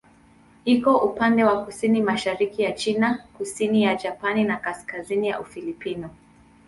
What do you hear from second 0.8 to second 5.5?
upande wa kusini-mashariki ya China, kusini ya Japani na kaskazini ya